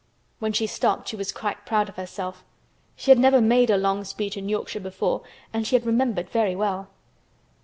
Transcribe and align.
When 0.39 0.51
she 0.51 0.65
stopped 0.65 1.09
she 1.09 1.15
was 1.15 1.31
quite 1.31 1.63
proud 1.63 1.87
of 1.87 1.95
herself. 1.95 2.43
She 2.95 3.11
had 3.11 3.19
never 3.19 3.39
made 3.39 3.69
a 3.69 3.77
long 3.77 4.03
speech 4.03 4.35
in 4.35 4.49
Yorkshire 4.49 4.79
before 4.79 5.21
and 5.53 5.67
she 5.67 5.75
had 5.75 5.85
remembered 5.85 6.27
very 6.31 6.55
well. 6.55 6.87